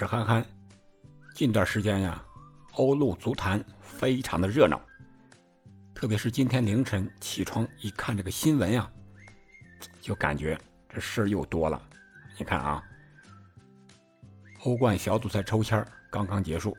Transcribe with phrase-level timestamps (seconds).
[0.00, 0.42] 是憨憨。
[1.34, 2.24] 近段时间呀，
[2.76, 4.80] 欧陆足坛非常的热闹，
[5.94, 8.90] 特别是今天凌晨起床一看这个新闻呀，
[10.00, 11.82] 就感觉这事又多了。
[12.38, 12.82] 你看啊，
[14.62, 16.74] 欧冠小组赛抽签刚刚结束，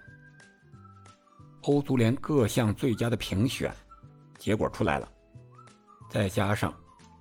[1.61, 3.71] 欧足联各项最佳的评选
[4.39, 5.07] 结果出来了，
[6.09, 6.73] 再加上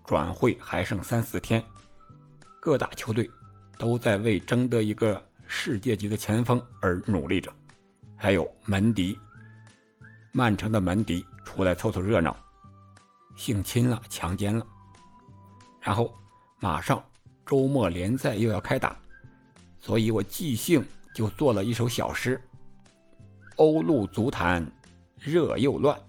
[0.07, 1.63] 转会还剩三四天，
[2.59, 3.31] 各大球队。
[3.79, 7.53] 都在为争得一个世界级的前锋而努力着，
[8.17, 9.19] 还有门迪，
[10.31, 12.37] 曼城的门迪出来凑凑热闹，
[13.37, 14.65] 性侵了，强奸了，
[15.81, 16.15] 然后
[16.61, 17.05] 马上
[17.45, 18.97] 周末联赛又要开打，
[19.81, 22.41] 所以我即兴就做了一首小诗：
[23.57, 24.65] 欧陆足坛
[25.19, 26.01] 热又乱，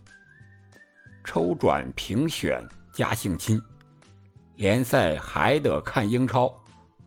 [1.23, 3.59] 抽转评选加性侵，
[4.55, 6.55] 联赛还得看英超。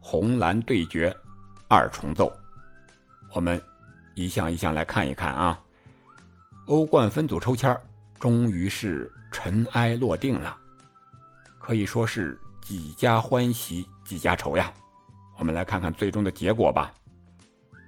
[0.00, 1.16] 红蓝对决，
[1.74, 2.32] 二重奏。
[3.32, 3.60] 我们
[4.14, 5.60] 一项一项来看一看啊。
[6.66, 7.76] 欧冠分组抽签
[8.20, 10.56] 终于是尘埃落定了，
[11.58, 14.72] 可以说是几家欢喜几家愁呀。
[15.36, 16.94] 我们来看看最终的结果吧，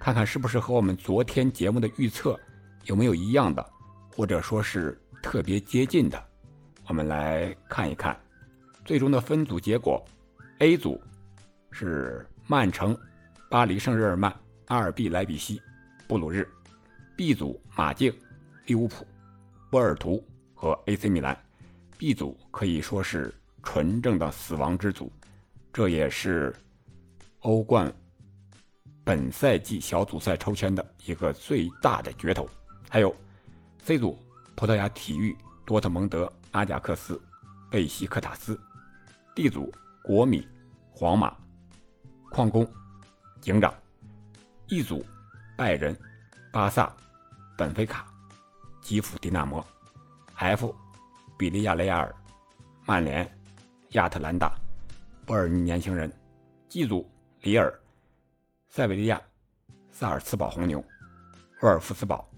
[0.00, 2.36] 看看是不是和我们昨天节目的预测
[2.86, 3.64] 有没有一样的，
[4.12, 6.20] 或者说是特别接近的。
[6.88, 8.18] 我们来看一看
[8.84, 10.04] 最终的分组结果
[10.58, 11.00] ，A 组。
[11.78, 12.98] 是曼城、
[13.56, 14.30] 巴黎圣日耳曼、
[14.66, 15.62] 阿尔毕莱比锡、
[16.06, 16.46] 布鲁日
[17.16, 18.14] ；B 组马竞、
[18.66, 19.06] 利物浦、
[19.70, 20.22] 波尔图
[20.54, 21.34] 和 AC 米兰。
[21.96, 25.10] B 组可以说是纯正的死亡之组，
[25.72, 26.54] 这也是
[27.40, 27.90] 欧冠
[29.02, 32.46] 本赛季小组赛抽签的一个最大的噱头。
[32.90, 33.16] 还有
[33.78, 34.18] C 组
[34.54, 35.34] 葡萄牙体育、
[35.64, 37.18] 多特蒙德、阿贾克斯、
[37.70, 38.60] 贝西克塔斯
[39.34, 39.72] ；D 组
[40.04, 40.46] 国米、
[40.90, 41.34] 皇马。
[42.30, 42.70] 矿工、
[43.46, 43.72] 警长、
[44.66, 45.06] 一组
[45.56, 45.96] 拜仁、
[46.52, 46.92] 巴萨、
[47.56, 48.12] 本菲卡、
[48.82, 49.64] 基辅迪纳摩、
[50.34, 50.74] F、
[51.38, 52.12] 比利亚雷亚尔、
[52.84, 53.24] 曼联、
[53.90, 54.52] 亚特兰大、
[55.24, 56.12] 波尔尼年轻人、
[56.68, 57.08] G 组
[57.42, 57.72] 里尔、
[58.68, 59.22] 塞维利亚、
[59.92, 60.84] 萨尔茨堡红牛、
[61.62, 62.28] 沃尔夫斯堡、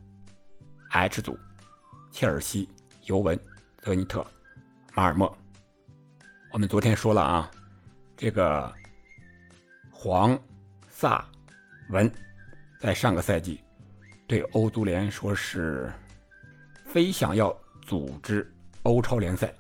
[0.91, 1.39] H 组
[2.13, 2.69] 切尔西、
[3.05, 3.41] 尤文、
[3.79, 4.23] 泽尼特、
[4.93, 5.35] 马尔默。
[6.53, 7.51] 我们昨天说了啊，
[8.15, 8.71] 这个。
[9.91, 10.39] 黄、
[11.01, 11.25] 萨、
[11.91, 12.13] 文，
[12.81, 13.61] 在上个赛季
[14.27, 15.93] 对欧足联说是
[16.87, 19.55] 非想要组织欧超联赛，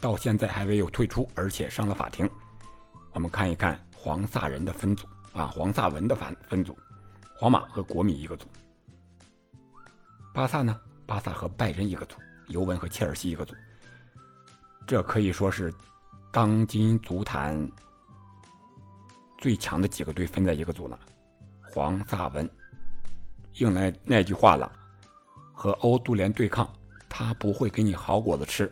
[0.00, 2.28] 到现在还没有退出，而且上了法庭。
[3.12, 6.76] 我们看一看黄萨人的分组啊，黄萨文的分分组，
[7.36, 8.48] 皇马和国米一个组，
[10.34, 10.76] 巴萨呢？
[11.06, 12.16] 巴萨和拜仁一个组，
[12.48, 13.54] 尤文和切尔西一个组。
[14.88, 15.72] 这可以说是
[16.32, 17.70] 当今足坛。
[19.40, 21.00] 最强的几个队分在一个组了，
[21.62, 22.48] 黄萨文
[23.54, 24.70] 应来那句话了，
[25.54, 26.70] 和欧足联对抗，
[27.08, 28.70] 他不会给你好果子吃，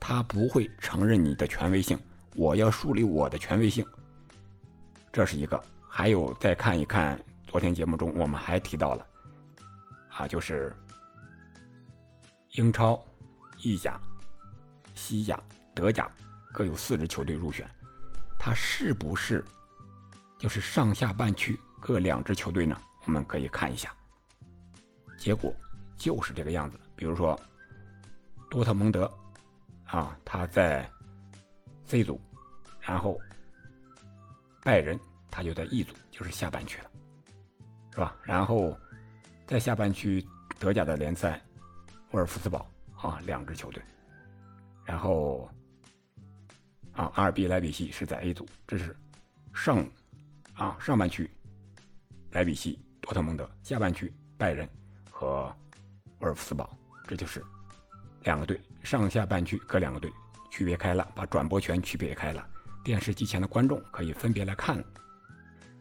[0.00, 1.96] 他不会承认你的权威性，
[2.34, 3.86] 我要树立我的权威性。
[5.12, 9.06] 这是一个，还有再看一看昨天节目中我们还提到了，
[10.08, 10.74] 啊，就是
[12.54, 13.00] 英超、
[13.62, 14.00] 意甲、
[14.96, 15.40] 西甲、
[15.72, 16.10] 德甲
[16.52, 17.64] 各有四支球队入选，
[18.40, 19.44] 他是不是？
[20.40, 22.74] 就是上下半区各两支球队呢，
[23.04, 23.94] 我们可以看一下，
[25.18, 25.54] 结果
[25.98, 26.80] 就是这个样子。
[26.96, 27.38] 比如说，
[28.48, 29.12] 多特蒙德
[29.84, 30.90] 啊，他在
[31.84, 32.18] C 组，
[32.80, 33.20] 然后
[34.62, 34.98] 拜仁
[35.30, 36.90] 他就在 E 组，就是下半区了，
[37.92, 38.16] 是吧？
[38.22, 38.74] 然后
[39.46, 40.26] 在下半区
[40.58, 41.38] 德甲的联赛，
[42.12, 42.66] 沃尔夫斯堡
[42.96, 43.82] 啊，两支球队，
[44.86, 45.50] 然后
[46.92, 48.96] 啊，阿尔比莱比锡是在 A 组，这是
[49.52, 49.86] 上。
[50.60, 51.28] 啊，上半区，
[52.32, 54.68] 莱比锡、多特蒙德；下半区，拜仁
[55.10, 55.50] 和
[56.18, 56.68] 沃尔夫斯堡。
[57.08, 57.42] 这就是
[58.24, 60.12] 两个队，上下半区各两个队，
[60.50, 62.46] 区别开了，把转播权区别开了，
[62.84, 64.84] 电视机前的观众可以分别来看。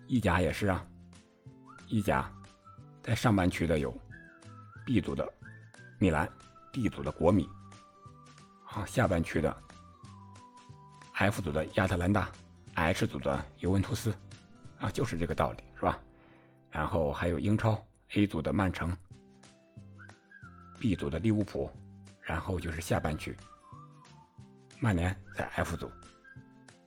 [0.07, 0.87] 意甲也是啊，
[1.89, 2.31] 意甲
[3.03, 3.93] 在上半区的有
[4.85, 5.29] B 组的
[5.97, 6.25] 米兰
[6.71, 7.49] ，D 组的国米，
[8.63, 9.53] 啊，下半区的
[11.15, 12.31] F 组的亚特兰大
[12.75, 14.15] ，H 组的尤文图斯。
[14.79, 15.99] 啊，就是这个道理，是吧？
[16.71, 17.83] 然后还有英超
[18.13, 18.95] A 组的曼城
[20.79, 21.69] ，B 组的利物浦，
[22.21, 23.35] 然后就是下半区，
[24.79, 25.91] 曼联在 F 组，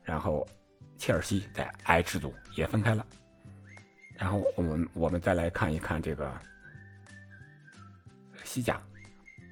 [0.02, 0.48] 然后
[0.96, 3.06] 切尔西在 H 组也分开了。
[4.14, 6.32] 然后我们我们再来看一看这个
[8.44, 8.80] 西甲，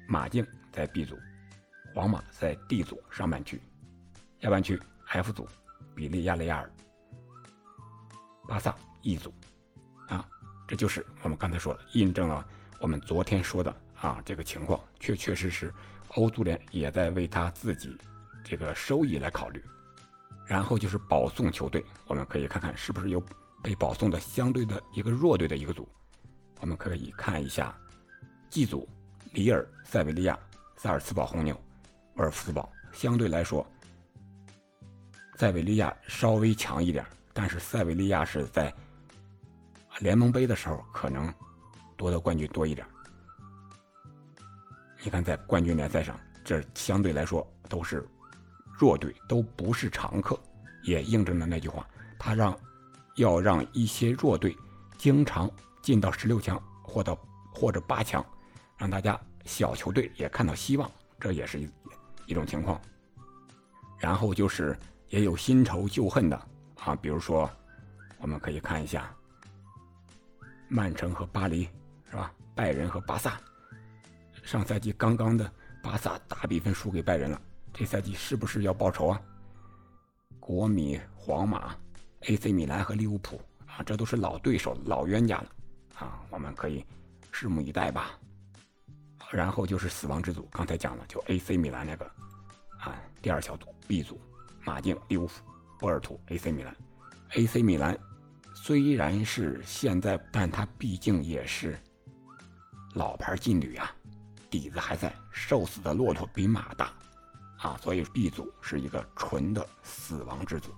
[0.07, 1.19] 马竞在 B 组，
[1.93, 3.61] 皇马在 D 组上半区，
[4.39, 5.47] 下半区 F 组，
[5.93, 6.71] 比利亚雷亚尔。
[8.47, 9.33] 巴萨一组，
[10.07, 10.27] 啊
[10.67, 12.45] 这就是我们刚才说的，印证了
[12.79, 15.73] 我们昨天说的啊这个情况，确确实实，
[16.15, 17.97] 欧足联也在为他自己
[18.43, 19.63] 这个收益来考虑。
[20.47, 23.23] 然后就是保送球队，我们可以看看是不是有
[23.63, 25.87] 被保送的相对的一个弱队的一个组。
[26.59, 27.73] 我们可以看一下
[28.49, 28.87] G 组，
[29.31, 30.37] 里尔、塞维利亚、
[30.75, 31.55] 萨尔茨堡红牛、
[32.15, 33.65] 沃尔夫斯堡，相对来说，
[35.37, 38.73] 塞维利亚稍微强一点，但是塞维利亚是在。
[39.99, 41.31] 联盟杯的时候可能
[41.95, 42.87] 夺得冠军多一点。
[45.03, 48.07] 你看，在冠军联赛上，这相对来说都是
[48.79, 50.39] 弱队，都不是常客，
[50.83, 51.85] 也印证了那句话：
[52.17, 52.57] 他让
[53.17, 54.57] 要让一些弱队
[54.97, 55.51] 经常
[55.83, 57.15] 进到十六强或到
[57.53, 58.25] 或者八强，
[58.77, 60.89] 让大家小球队也看到希望，
[61.19, 61.69] 这也是一
[62.27, 62.81] 一种情况。
[63.99, 64.75] 然后就是
[65.09, 66.47] 也有新仇旧恨的
[66.83, 67.49] 啊，比如说，
[68.17, 69.13] 我们可以看一下。
[70.67, 71.69] 曼城和巴黎，
[72.09, 72.33] 是吧？
[72.55, 73.39] 拜仁和巴萨，
[74.43, 75.51] 上赛季刚刚的
[75.83, 77.41] 巴萨大比分输给拜仁了，
[77.73, 79.21] 这赛季是不是要报仇啊？
[80.39, 81.75] 国米、皇马、
[82.21, 85.47] AC 米兰和利物浦啊，这都是老对手、老冤家了
[85.99, 86.85] 啊，我们可以
[87.31, 88.17] 拭目以待吧。
[89.29, 92.05] 然后就是死亡之组，刚才讲了，就 AC 米兰那个
[92.79, 94.19] 啊，第二小组 B 组，
[94.63, 95.33] 马竞、利物浦、
[95.81, 96.75] 波尔图、AC 米兰
[97.31, 97.97] ，AC 米兰。
[98.53, 101.75] 虽然是现在，但它毕竟也是
[102.93, 103.91] 老牌劲旅啊，
[104.47, 105.11] 底子还在。
[105.31, 106.93] 瘦死的骆驼比马大
[107.57, 110.71] 啊，所以 B 组是一个纯的死亡之组。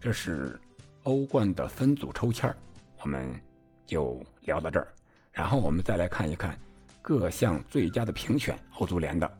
[0.00, 0.58] 这是
[1.04, 2.52] 欧冠的分组抽签
[3.00, 3.40] 我们
[3.86, 4.88] 就聊到这儿。
[5.30, 6.58] 然后我们再来看一看
[7.00, 9.38] 各项最佳的评选，欧足联的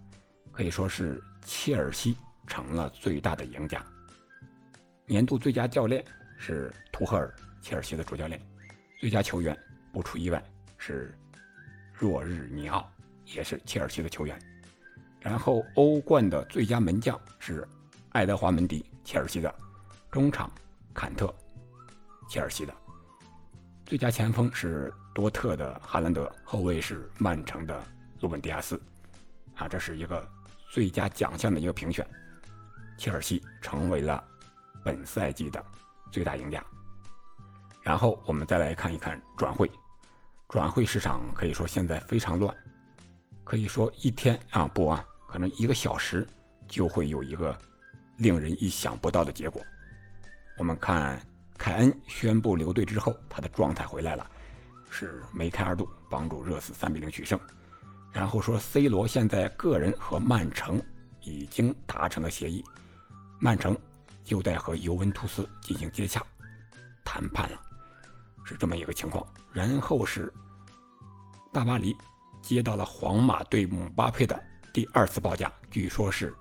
[0.52, 3.84] 可以说是切尔西成了最大的赢家。
[5.04, 6.04] 年度最佳教练
[6.38, 8.40] 是图赫尔，切尔西的主教练。
[8.98, 9.56] 最佳球员
[9.92, 10.42] 不出意外
[10.78, 11.16] 是
[11.92, 12.90] 若日尼奥，
[13.26, 14.38] 也是切尔西的球员。
[15.20, 17.66] 然后欧冠的最佳门将是
[18.10, 19.54] 爱德华门迪，切尔西的。
[20.10, 20.50] 中场
[20.94, 21.34] 坎特，
[22.28, 22.74] 切尔西的。
[23.84, 27.84] 最佳前锋是多特的哈兰德，后卫是曼城的
[28.20, 28.80] 鲁本迪亚斯。
[29.56, 30.26] 啊，这是一个
[30.70, 32.06] 最佳奖项的一个评选，
[32.96, 34.22] 切尔西成为了。
[34.84, 35.60] 本赛季的
[36.12, 36.64] 最大赢家。
[37.82, 39.68] 然后我们再来看一看转会，
[40.48, 42.56] 转会市场可以说现在非常乱，
[43.42, 46.24] 可以说一天啊不啊，可能一个小时
[46.68, 47.58] 就会有一个
[48.18, 49.60] 令人意想不到的结果。
[50.56, 51.20] 我们看
[51.58, 54.24] 凯恩宣布留队之后，他的状态回来了，
[54.88, 57.36] 是梅开二度，帮助热刺三比零取胜。
[58.12, 60.80] 然后说 C 罗现在个人和曼城
[61.22, 62.64] 已经达成了协议，
[63.38, 63.76] 曼城。
[64.28, 66.20] 又在和尤文图斯进行接洽
[67.04, 67.60] 谈判了，
[68.44, 69.24] 是这么一个情况。
[69.52, 70.34] 然后是
[71.52, 71.96] 大巴黎
[72.42, 76.34] 接到了皇马对姆巴佩的第二次报价，据说是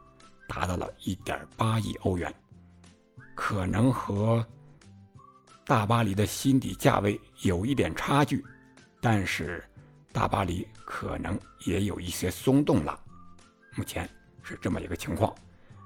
[0.47, 2.33] 达到了一点八亿欧元，
[3.35, 4.43] 可能和
[5.63, 8.43] 大巴黎的心底价位有一点差距，
[8.99, 9.63] 但是
[10.11, 12.99] 大巴黎可能也有一些松动了。
[13.75, 14.09] 目前
[14.41, 15.31] 是这么一个情况，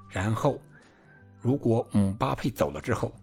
[0.07, 0.57] 然后。
[1.41, 3.13] 如果姆巴佩走了之后，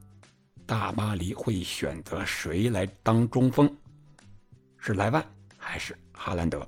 [0.64, 3.70] 大巴黎会选择谁来当中锋？
[4.78, 5.24] 是莱万
[5.58, 6.66] 还是哈兰德？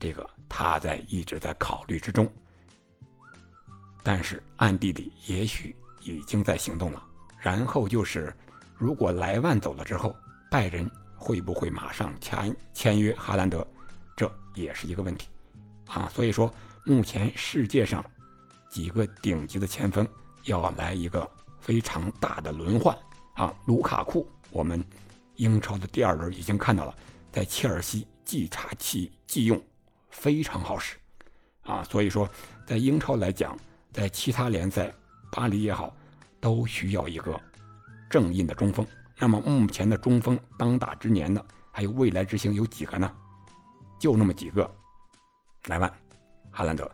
[0.00, 2.26] 这个他在一直在考虑之中。
[4.02, 7.04] 但是暗地里也许已经在行动了。
[7.38, 8.34] 然后就是，
[8.76, 10.16] 如果莱万走了之后，
[10.50, 13.66] 拜仁会不会马上签签约哈兰德？
[14.16, 15.28] 这也是一个问题
[15.86, 16.08] 啊。
[16.14, 16.52] 所以说，
[16.84, 18.04] 目前世界上
[18.70, 20.08] 几个顶级的前锋。
[20.44, 21.28] 要来一个
[21.60, 22.96] 非常大的轮换
[23.34, 23.54] 啊！
[23.66, 24.84] 卢卡库，我们
[25.36, 26.94] 英超的第二轮已经看到了，
[27.30, 29.62] 在切尔西即插即即用，
[30.10, 30.96] 非常好使
[31.62, 31.84] 啊！
[31.84, 32.28] 所以说，
[32.66, 33.56] 在英超来讲，
[33.92, 34.92] 在其他联赛，
[35.30, 35.94] 巴黎也好，
[36.40, 37.40] 都需要一个
[38.10, 38.86] 正印的中锋。
[39.18, 43.10] 那么目前的中锋当打之年的，还有未来之星有几个呢？
[44.00, 44.68] 就那么几个，
[45.66, 45.92] 莱万、
[46.50, 46.84] 哈兰德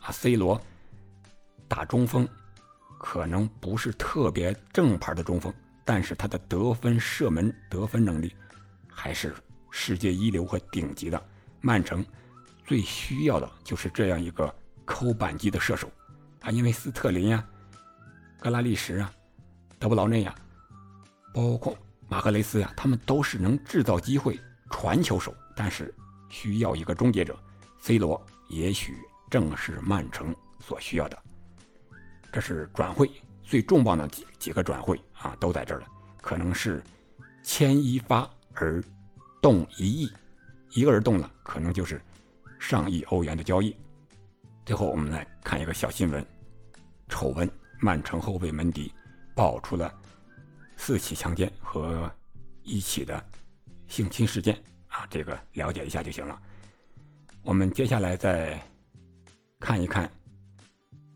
[0.00, 0.60] 啊，C 罗
[1.66, 2.28] 打中锋。
[3.02, 5.52] 可能不是特别正牌的中锋，
[5.84, 8.32] 但是他的得分、射门、得分能力
[8.88, 9.34] 还是
[9.72, 11.20] 世界一流和顶级的。
[11.60, 12.06] 曼城
[12.64, 14.54] 最需要的就是这样一个
[14.84, 15.90] 抠板机的射手
[16.42, 17.44] 啊，因为斯特林呀、
[18.38, 19.12] 格拉利什啊、
[19.80, 20.32] 德布劳内呀，
[21.34, 21.76] 包括
[22.08, 24.38] 马赫雷斯呀，他们都是能制造机会
[24.70, 25.92] 传球手，但是
[26.30, 27.36] 需要一个终结者。
[27.80, 28.96] C 罗也许
[29.28, 31.18] 正是曼城所需要的。
[32.32, 33.08] 这是转会
[33.42, 35.86] 最重磅的几几个转会啊，都在这儿了。
[36.20, 36.82] 可能是
[37.42, 38.82] 牵一发而
[39.42, 40.12] 动一亿，
[40.70, 42.00] 一个人动了，可能就是
[42.58, 43.76] 上亿欧元的交易。
[44.64, 46.24] 最后，我们来看一个小新闻：
[47.08, 48.92] 丑闻，曼城后卫门迪
[49.34, 49.92] 爆出了
[50.76, 52.10] 四起强奸和
[52.62, 53.22] 一起的
[53.88, 56.40] 性侵事件啊，这个了解一下就行了。
[57.42, 58.56] 我们接下来再
[59.58, 60.08] 看一看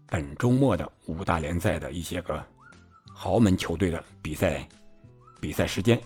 [0.08, 2.44] 本周末的五大联赛的一些个
[3.12, 4.66] 豪门球队的比赛
[5.40, 6.00] 比赛时间。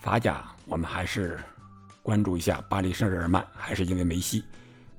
[0.00, 1.38] 法甲，我们还是
[2.02, 4.42] 关注一下巴黎圣日耳曼，还是因为梅西。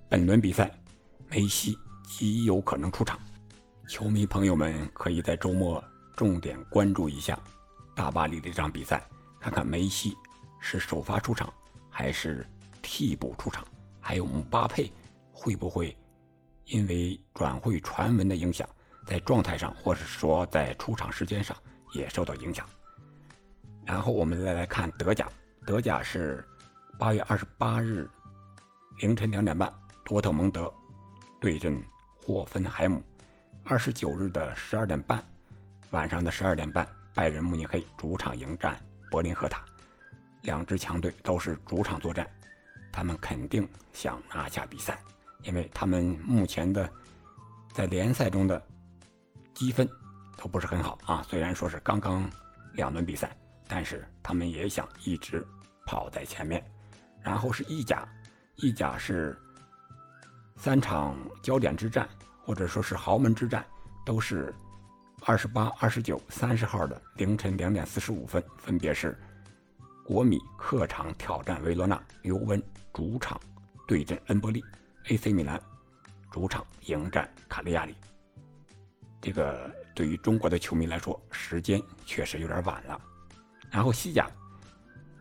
[0.08, 0.72] 本轮比赛，
[1.28, 3.20] 梅西极有可能出场，
[3.88, 5.84] 球迷朋友们可以在周末
[6.16, 7.38] 重点关注一下
[7.96, 9.04] 大巴黎的这场比赛，
[9.40, 10.16] 看看梅西
[10.60, 11.52] 是首发出场
[11.90, 12.48] 还是
[12.82, 13.66] 替补出场，
[14.00, 14.92] 还有姆巴佩
[15.32, 15.98] 会不会
[16.72, 18.68] 因为转会传闻的影响，
[19.06, 21.56] 在状态上或者说在出场时间上
[21.94, 22.66] 也受到影响。
[23.86, 25.28] 然后我们再来看德甲，
[25.66, 26.42] 德甲是
[26.98, 28.10] 八月二十八日
[29.00, 29.72] 凌晨两点半，
[30.06, 30.74] 多特蒙德
[31.42, 31.84] 对阵
[32.16, 33.02] 霍芬海姆；
[33.66, 35.22] 二十九日的十二点半，
[35.90, 39.62] 晚上的十二点半，拜仁慕尼黑主场迎战柏林赫塔。
[40.44, 42.26] 两支强队都是主场作战，
[42.94, 44.98] 他们肯定想拿下比赛，
[45.44, 46.90] 因为他们目前的
[47.74, 48.62] 在联赛中的
[49.54, 49.88] 积分
[50.38, 51.24] 都不是很好啊。
[51.30, 52.30] 虽然说是刚刚
[52.74, 53.36] 两轮比赛。
[53.74, 55.48] 但是他们也想一直
[55.86, 56.62] 跑在前面，
[57.22, 58.06] 然后是意甲，
[58.58, 59.34] 意甲是
[60.58, 62.06] 三场焦点之战，
[62.44, 63.66] 或者说是豪门之战，
[64.06, 64.54] 都是
[65.26, 69.18] 二十八、二十九、三十号的凌晨两点四十五分，分别是
[70.06, 73.40] 国米客场挑战维罗纳，尤文主场
[73.88, 74.62] 对阵恩波利
[75.08, 75.62] ，AC 米兰
[76.32, 77.96] 主场迎战卡利亚里。
[79.22, 83.00] 这个对于中国的球迷来说，时间确实有点晚了。
[83.70, 84.30] 然后西甲，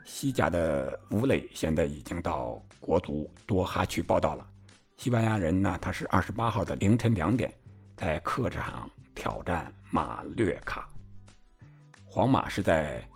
[0.04, 4.46] 西甲的吴磊现在已经到国足多哈去报道了。
[4.96, 7.52] 西班牙人呢，他是二十八号的凌晨两点，
[7.96, 10.88] 在客场挑战马略卡。
[12.04, 13.06] 皇马是在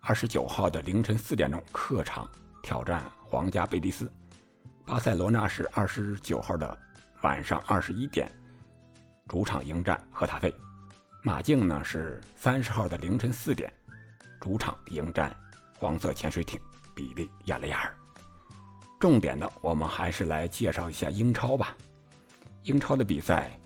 [0.00, 2.28] 二十九号的凌晨四点钟客场
[2.62, 4.10] 挑战皇家贝蒂斯。
[4.86, 6.78] 巴塞罗那是二十九号的
[7.22, 8.30] 晚上二十一点，
[9.26, 10.54] 主场迎战赫塔费。
[11.22, 13.72] 马竞呢是三十号的凌晨四点。
[14.38, 15.34] 主场迎战
[15.78, 16.60] 黄色潜水艇
[16.94, 17.96] 比利亚雷亚尔。
[19.00, 21.74] 重点的，我们还是来介绍一下英超吧。
[22.64, 23.58] 英超的比赛，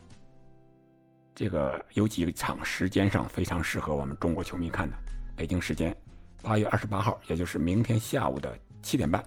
[1.35, 4.97] 这个有几场时间上非常适合我们中国球迷看的。
[5.35, 5.95] 北京时间
[6.43, 9.25] 八月二十八号，也就是明天下午的七点半，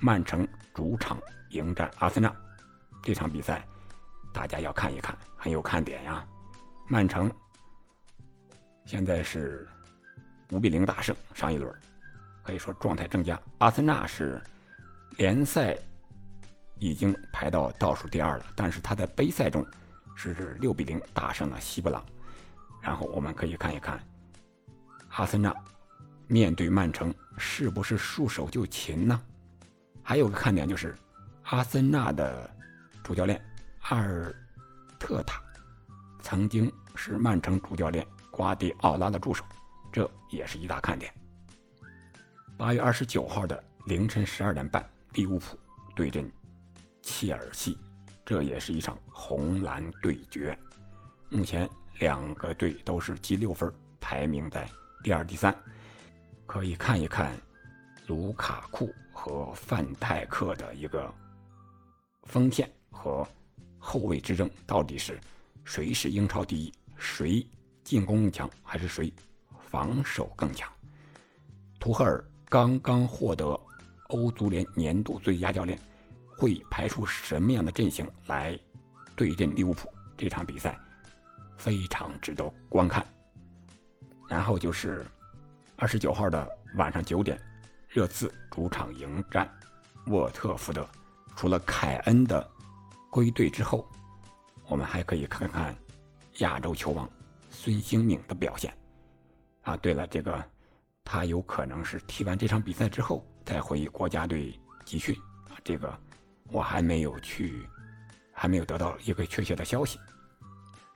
[0.00, 1.18] 曼城主场
[1.50, 2.34] 迎战阿森纳。
[3.02, 3.66] 这场比赛
[4.32, 6.26] 大家要看一看，很有看点呀。
[6.88, 7.30] 曼城
[8.84, 9.68] 现在是。
[10.50, 11.74] 五比零大胜上一轮，
[12.42, 13.40] 可以说状态正佳。
[13.58, 14.40] 阿森纳是
[15.16, 15.76] 联赛
[16.78, 19.66] 已经排到倒数第二了，但是他在杯赛中
[20.14, 22.04] 是六比零大胜了西布朗。
[22.80, 23.98] 然后我们可以看一看
[25.08, 25.52] 阿森纳
[26.28, 29.20] 面对曼城是不是束手就擒呢？
[30.04, 30.94] 还有个看点就是
[31.44, 32.48] 阿森纳的
[33.02, 33.42] 主教练
[33.80, 34.32] 阿尔
[34.98, 35.42] 特塔
[36.20, 39.42] 曾经是曼城主教练瓜迪奥拉的助手。
[39.90, 41.12] 这也是一大看点。
[42.56, 45.58] 八月二十九号的凌晨十二点半，利物浦
[45.94, 46.30] 对阵
[47.00, 47.78] 切尔西，
[48.26, 50.56] 这也是一场红蓝对决。
[51.30, 51.68] 目前
[52.00, 54.68] 两个队都是积六分，排名在
[55.02, 55.54] 第二、第三。
[56.44, 57.32] 可以看一看
[58.06, 58.92] 卢卡库
[59.24, 61.10] 和范泰克的一个
[62.24, 63.26] 锋线和
[63.78, 65.18] 后卫之争，到底是
[65.64, 66.70] 谁是英超第一？
[66.98, 67.46] 谁
[67.82, 69.10] 进攻更强，还是谁？
[69.70, 70.70] 防守更强。
[71.80, 73.58] 图赫尔刚刚获得
[74.08, 75.78] 欧足联年度最佳教练，
[76.36, 78.58] 会排出什么样的阵型来
[79.16, 79.90] 对阵利物浦？
[80.18, 80.78] 这场比赛
[81.56, 83.02] 非常值得观看。
[84.28, 85.02] 然后就是
[85.76, 87.40] 二十九号的晚上九点，
[87.94, 89.48] 热刺主场迎战
[90.08, 90.84] 沃特福德。
[91.36, 92.44] 除了凯恩的
[93.08, 93.88] 归队之后，
[94.66, 95.72] 我们还可以看看
[96.38, 97.08] 亚洲球王
[97.50, 98.76] 孙兴敏的表现。
[99.62, 100.44] 啊，对了，这个
[101.04, 105.14] 他有可能是踢完这场比赛之后再回国家队集训
[105.48, 105.96] 啊，这个
[106.50, 107.64] 我还没有去，
[108.32, 110.00] 还没有得到一个确切的消息。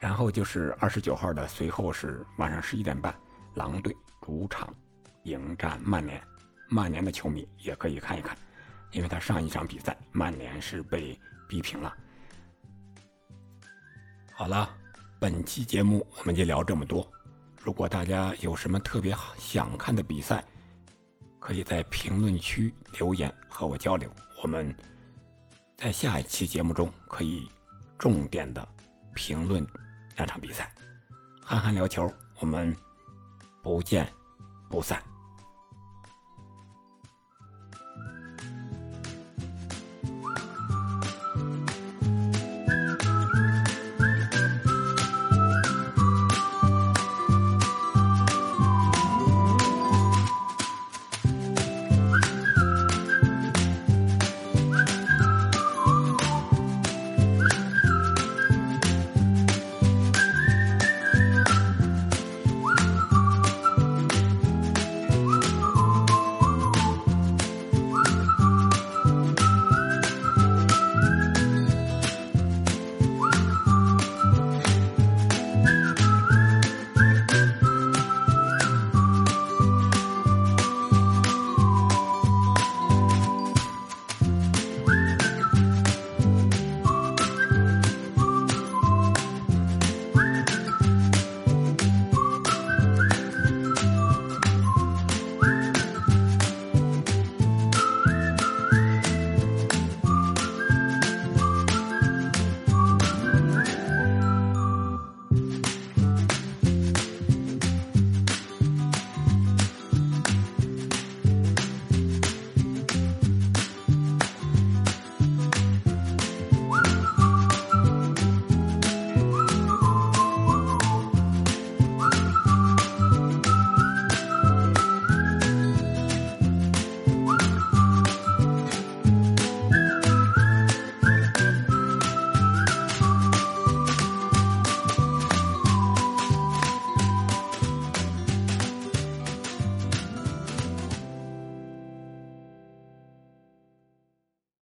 [0.01, 3.15] 然后就是二十九号的，随后是晚上十一点半，
[3.55, 4.75] 狼队主场
[5.23, 6.21] 迎战曼联，
[6.69, 8.37] 曼联的球迷也可以看一看，
[8.93, 11.95] 因为他上一场比赛曼联是被逼平了。
[14.33, 14.69] 好了，
[15.19, 17.11] 本期节目我们就聊这么多。
[17.61, 20.45] 如果大家有什么特别想看的比赛，
[21.41, 24.09] 可以在评论区留言和我交流。
[24.43, 24.75] 我们
[25.77, 27.49] 在下一期节目中可以
[27.99, 28.67] 重点的
[29.15, 29.67] 评论
[30.17, 30.73] 两场比赛。
[31.43, 32.77] 憨憨聊球，我们
[33.63, 34.07] 不见
[34.69, 35.03] 不散。